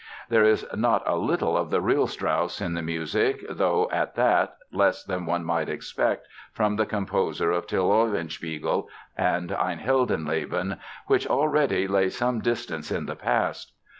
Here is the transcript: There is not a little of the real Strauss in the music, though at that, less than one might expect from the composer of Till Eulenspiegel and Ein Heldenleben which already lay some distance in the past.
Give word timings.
There 0.29 0.43
is 0.43 0.65
not 0.73 1.03
a 1.05 1.15
little 1.15 1.55
of 1.55 1.69
the 1.69 1.79
real 1.79 2.07
Strauss 2.07 2.59
in 2.59 2.73
the 2.73 2.81
music, 2.81 3.45
though 3.47 3.87
at 3.91 4.15
that, 4.15 4.57
less 4.71 5.03
than 5.03 5.27
one 5.27 5.43
might 5.43 5.69
expect 5.69 6.25
from 6.51 6.75
the 6.75 6.87
composer 6.87 7.51
of 7.51 7.67
Till 7.67 7.87
Eulenspiegel 7.89 8.87
and 9.15 9.51
Ein 9.51 9.77
Heldenleben 9.77 10.79
which 11.05 11.27
already 11.27 11.87
lay 11.87 12.09
some 12.09 12.39
distance 12.41 12.91
in 12.91 13.05
the 13.05 13.15
past. 13.15 13.73